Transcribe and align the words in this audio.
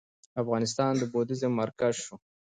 افغانستان 0.41 0.93
د 0.97 1.03
بودیزم 1.11 1.51
مرکز 1.61 1.93
شو 2.03 2.15